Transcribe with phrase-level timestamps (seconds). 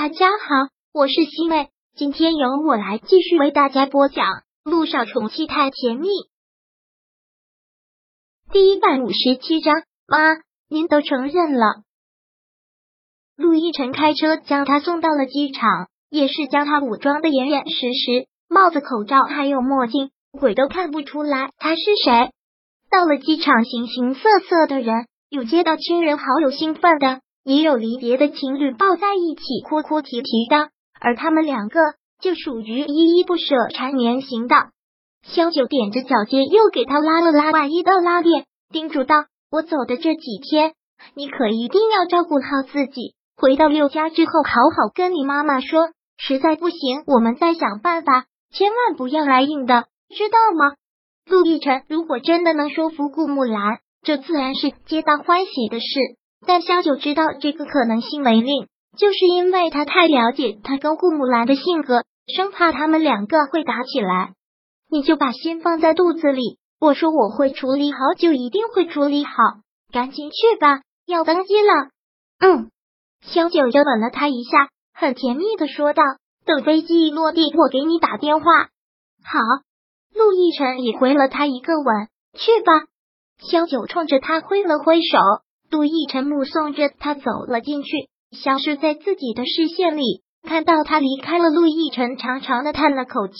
[0.00, 4.26] 大家好，我是西妹，今天由我来继续为大家播讲
[4.62, 6.06] 《路上宠妻太甜蜜》
[8.52, 9.74] 第一百五十七章。
[10.06, 10.36] 妈，
[10.68, 11.82] 您都承认了。
[13.34, 22.30] 陆亦辰开车将他送到了机场，也是将他武装的严严实实，帽子、口罩还有墨镜，鬼都看不出来他是谁。
[22.88, 27.20] 到了机场，形形色色的人，有接到亲人好友兴奋的。
[27.48, 30.68] 也有离别的情侣抱在一起哭哭啼啼的，
[31.00, 31.80] 而他们两个
[32.20, 34.54] 就属于依依不舍、缠绵型的。
[35.22, 40.74] 萧九踮着脚尖又给他拉了拉外衣的拉链，叮嘱道：“我走的这几天，
[41.14, 43.14] 你可一定要照顾好自己。
[43.34, 50.76] 回到六家之后，好好跟你妈妈说，实在不行，我们再想办法，千万不要来硬的，知道吗？”
[51.24, 55.86] 陆亦辰如果真的能说服顾木兰，这自然是皆大欢喜的事。
[56.46, 64.32] 但萧九知道这个可能性为零，就是因为他太了解他跟顾木兰的性格，生怕他们两个会打起来。
[64.90, 69.32] 你就把心放在肚子里，我说我会处理好，就一定会处理好。
[69.92, 71.72] 赶紧去吧，要登机了。
[72.40, 72.70] 嗯，
[73.22, 76.02] 萧九就吻了他一下，很甜蜜的说道
[76.46, 78.44] ：“等飞机落地，我给你打电话。”
[79.24, 79.40] 好，
[80.14, 82.08] 陆亦辰也回了他一个吻。
[82.34, 82.84] 去吧，
[83.50, 85.18] 萧九冲着他挥了挥手。
[85.70, 90.22] 陆亦辰目送着他走了进去，消失在自己的视线里。
[90.42, 93.34] 看到他离开了，陆亦辰长长的叹了口气，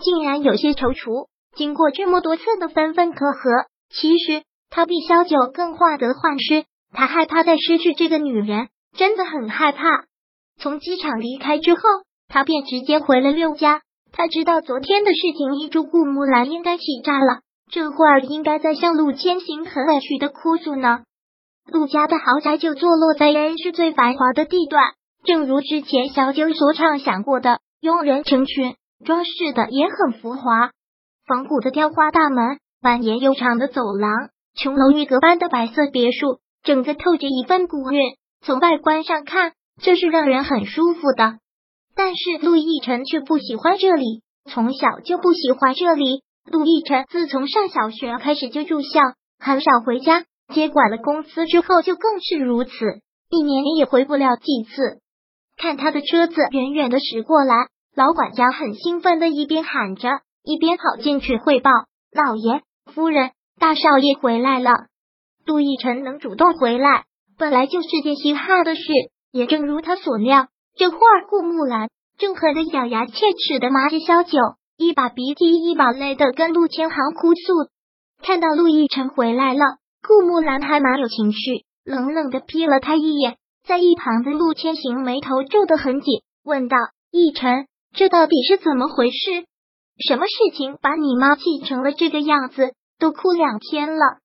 [0.00, 1.28] 竟然有些踌躇。
[1.56, 6.64] 经过这么多次的分分合合，其实他比萧九更患得患失。
[6.92, 10.04] 他害怕再失去这个女人，真的很害怕。
[10.58, 11.80] 从机场离开之后，
[12.28, 13.82] 他便直接回了六家。
[14.12, 21.00] 他知道昨天的事情，一株顾木兰应该气炸了，这会儿应该在向陆千行很委屈的哭诉呢。
[21.70, 24.82] 陆家的豪宅就坐落在人市最繁华的地段，
[25.24, 30.70] 正如之前小九所畅想过的，佣人成群，装饰的也很浮华。
[31.26, 38.02] 仿古的雕花大门，蜿蜒悠长的走廊，琼楼玉阁般的白色别墅，整个透着一份古韵。
[38.42, 41.38] 从外观上看，这是让人很舒服的。
[41.96, 46.22] 但是陆亦辰却不喜欢这里，从小就不喜欢这里。
[46.50, 49.00] 陆亦辰自从上小学开始就住校，
[49.38, 50.24] 很少回家。
[50.52, 52.70] 接管了公司之后，就更是如此，
[53.30, 55.00] 一年也回不了几次。
[55.56, 57.54] 看他的车子远远的驶过来，
[57.94, 60.08] 老管家很兴奋的一边喊着，
[60.42, 61.70] 一边跑进去汇报
[62.12, 62.62] ：“老爷、
[62.92, 64.70] 夫人、大少爷回来了。”
[65.46, 67.04] 杜奕晨能主动回来，
[67.38, 68.82] 本来就是件稀罕的事。
[69.30, 71.88] 也正如他所料，这会儿顾木兰
[72.18, 74.38] 正狠的咬牙切齿的骂着萧九，
[74.76, 77.70] 一把鼻涕一把泪的跟陆千行哭诉。
[78.22, 79.60] 看到陆亦辰回来了。
[80.06, 86.76] 顾木兰还蛮有情绪，冷冷的瞥了他一眼，在一旁的陆千行眉头皱得很紧，问道
[87.10, 89.46] ：“逸晨，这到底是怎么回事？
[90.06, 92.74] 什么事情把你妈气成了这个样子？
[92.98, 94.18] 都哭两天了。”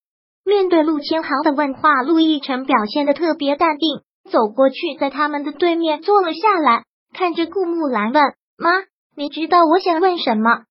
[0.44, 8.22] 面对陆千行的问话，陆逸晨表现的特别淡定，走过去，在他们的对面坐了下来，看着顾木兰问
[8.60, 8.70] ：“妈，
[9.16, 10.64] 你知道我想问什么？”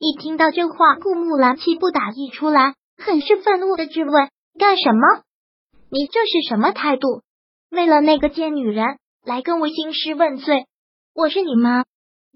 [0.00, 4.30] 一听到这话，顾木兰气不打一处来，很是愤怒的质问。
[4.56, 5.24] 干什么？
[5.90, 7.22] 你这是什么态度？
[7.70, 10.66] 为了那个贱女人来跟我兴师问罪？
[11.12, 11.84] 我是你妈，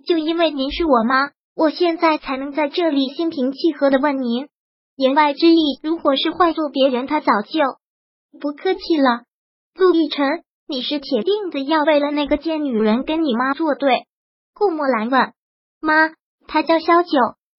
[0.05, 4.49] 就因为您是我妈，我现在才能在这里心平气和的问您。
[4.97, 7.61] 言外之意，如果是换做别人，他早就
[8.41, 9.23] 不客气了。
[9.77, 14.07] 陆亦辰，你是铁定的要为了那个贱女人跟你妈作对？
[14.55, 15.33] 顾墨兰问
[15.81, 16.09] 妈，
[16.49, 17.11] 她叫萧九，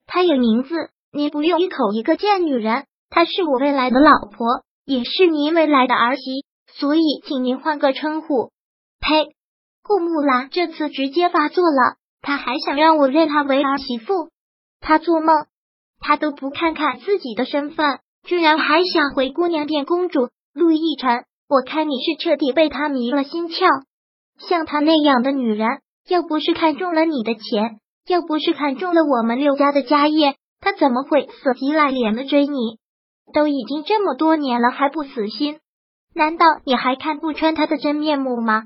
[0.05, 0.75] 她有名字，
[1.13, 2.87] 您不用一口一个贱女人。
[3.09, 8.51] 她是我未来的老婆，也是您未来的儿媳，所以请您换个称呼。
[8.99, 9.35] 呸！
[9.81, 14.29] 顾木兰这次直接发作了，他还想让我认她为儿媳妇？
[14.79, 15.47] 他做梦，
[15.99, 20.29] 他都不看看自己的身份，居然还想回姑娘变公主。
[20.53, 23.65] 陆亦辰，我看你是彻底被他迷了心窍。
[24.37, 25.67] 像她那样的女人，
[26.07, 32.77] 要不是看中了你的钱，要不是看中了我们六家的家业，她怎么会死皮赖脸的追你？
[33.33, 35.59] 都已经这么多年了，还不死心？
[36.13, 38.63] 难道你还看不穿他的真面目吗？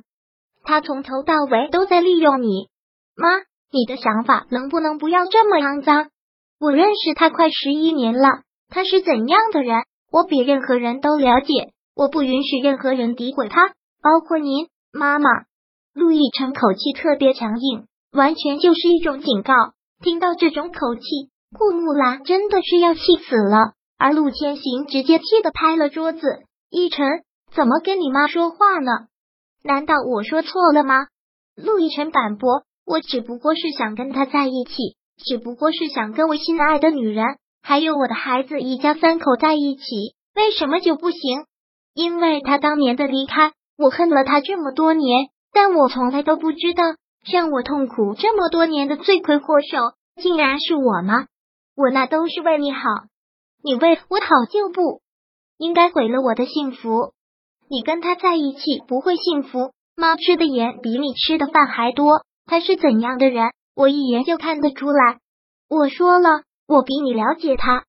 [0.64, 2.70] 他从头到尾都在利用你。
[3.16, 3.28] 妈，
[3.72, 6.10] 你的想法能不能不要这么肮脏？
[6.60, 11.74] 我认识他快十一年了，他是怎样的人，我比任何人都了解。
[11.96, 13.68] 我不允许任何人诋毁他，
[14.02, 15.30] 包括您，妈妈。
[15.94, 19.54] 陆亦辰口气特别强硬，完全就是一种警告。
[20.02, 21.02] 听到这种口气，
[21.56, 23.74] 顾木兰真的是要气死了。
[24.04, 26.20] 而陆千行直接气得拍了桌子
[26.70, 27.08] ：“依晨，
[27.56, 28.92] 怎么跟你妈说话呢？
[29.64, 31.08] 难道我说错了吗？
[31.56, 37.24] 陆亦辰反驳：“我只不过是想跟他在一起，只不过是想跟我心爱的女人，
[37.62, 39.84] 还有我的孩子一家三口在一起，
[40.36, 41.46] 为什么就不行？
[41.94, 46.84] 因为他当年的离开，我恨了他这么多年，但我从来都不知道，
[47.32, 49.78] 让我痛苦这么多年的罪魁祸首，
[50.22, 51.28] 竟然是我吗？
[51.78, 52.82] 我那都是为你好，
[53.64, 55.02] 你为我好就不
[55.58, 57.14] 应该毁了我的幸福。
[57.70, 59.72] 你跟他在一起不会幸福。
[59.96, 65.20] 妈吃的盐比你吃的饭还多，他是怎样的人，我一眼就看得出来。
[65.70, 67.86] 我说了，我比你了解他。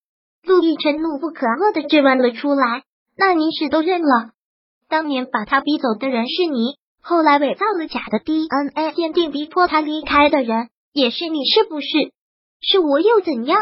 [0.46, 2.82] 陆亦辰怒不可遏的质问了出来。
[3.16, 4.32] 那你是都认了？
[4.88, 11.86] 当年把他逼走的人是你，后来伪造了假的 DNA 鉴定，逼迫他离开的人也是你，是不是？
[12.60, 13.58] 是我又怎样？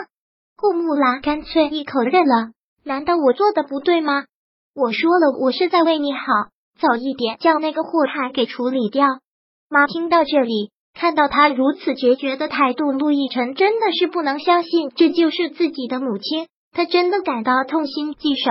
[0.57, 2.53] 顾木兰干脆一口认了。
[2.85, 4.25] 难道我做的不对吗？
[4.75, 6.19] 我说了，我是在为你好。
[6.81, 9.07] 早一点将那个祸害给处理掉。
[9.69, 18.51] 妈听到这里，看到他如此决绝的态度，陆亦辰真的是不能相信这就是自己的母亲，他真的感到痛心疾首。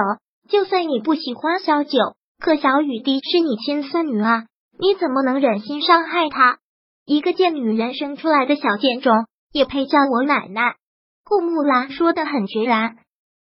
[0.49, 1.97] 就算你不喜欢小九，
[2.39, 4.45] 可小雨滴是你亲孙女啊，
[4.79, 6.57] 你怎么能忍心伤害她？
[7.05, 9.13] 一个贱女人生出来的小贱种，
[9.51, 10.75] 也配叫我奶奶？
[11.23, 12.97] 顾木兰说的很决然。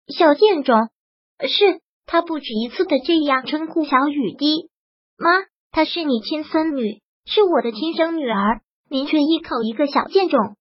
[0.08, 0.88] 小贱种
[1.46, 1.80] 是。
[2.04, 4.68] 他不止一次的这样称呼小雨滴，
[5.16, 5.30] 妈，
[5.70, 8.60] 她是你亲孙女，是我的亲生女儿，
[8.90, 10.56] 您却一口一个小贱种，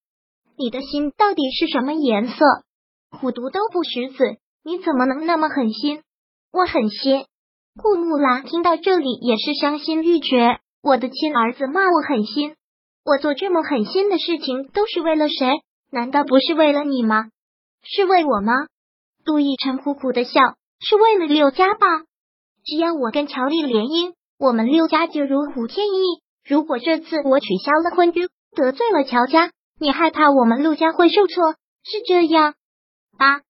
[0.55, 2.45] 你的心到底是什么颜色？
[3.09, 6.03] 虎毒都不食子，你怎么能那么狠心？
[6.53, 7.25] 我狠心。
[7.81, 12.55] 顾木兰听到这里也是伤心欲绝，我的亲儿子骂我狠心，
[13.03, 15.63] 我做这么狠心的事情都是为了谁？
[15.91, 17.25] 难道不是为了你吗？
[17.83, 18.53] 是为我吗？
[19.25, 20.39] 陆亦辰苦苦的笑。
[20.83, 21.85] 是为了六家吧？
[22.65, 26.21] 只要我跟乔丽联姻，我们六家就如虎添翼。
[26.43, 31.53] 如果这次我取消了婚约，得罪了乔家，你害怕我们陆家会受挫，
[31.83, 32.55] 是这样
[33.15, 33.41] 吧？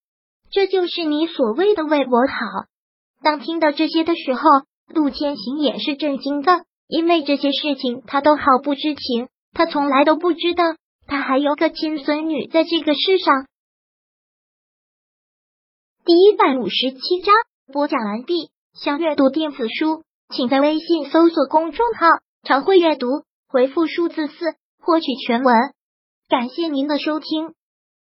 [0.52, 2.66] 这就是你所谓的为我好。
[3.24, 4.42] 当听到这些的时候，
[4.94, 10.64] 陆千行也是震惊的，因为这些事情他都毫不知情，他从来都不知道
[11.12, 13.46] 他还有个亲孙女在这个世上。
[16.06, 17.36] 第一百五十七章
[17.74, 18.50] 播讲完毕。
[18.74, 22.08] 想阅读电子书，请在微信搜索公众号
[22.48, 23.08] “常会阅读”，
[23.52, 25.54] 回复数字四获取全文。
[26.30, 27.56] 感谢您的收听。